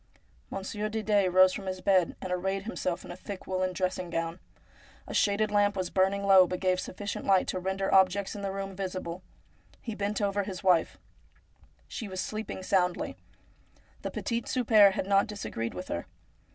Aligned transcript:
Monsieur 0.49 0.89
Didet 0.89 1.31
rose 1.31 1.53
from 1.53 1.67
his 1.67 1.79
bed, 1.79 2.15
and 2.21 2.31
arrayed 2.33 2.63
himself 2.63 3.05
in 3.05 3.11
a 3.11 3.15
thick 3.15 3.45
woollen 3.45 3.71
dressing 3.71 4.09
gown. 4.09 4.39
A 5.05 5.13
shaded 5.13 5.51
lamp 5.51 5.77
was 5.77 5.91
burning 5.91 6.23
low, 6.23 6.47
but 6.47 6.59
gave 6.59 6.79
sufficient 6.79 7.23
light 7.23 7.45
to 7.49 7.59
render 7.59 7.93
objects 7.93 8.33
in 8.33 8.41
the 8.41 8.51
room 8.51 8.75
visible. 8.75 9.21
He 9.79 9.93
bent 9.93 10.19
over 10.19 10.41
his 10.41 10.63
wife. 10.63 10.97
She 11.87 12.07
was 12.07 12.19
sleeping 12.19 12.63
soundly. 12.63 13.15
The 14.01 14.09
petit 14.09 14.45
souper 14.47 14.93
had 14.93 15.05
not 15.05 15.27
disagreed 15.27 15.75
with 15.75 15.87
her. 15.89 16.07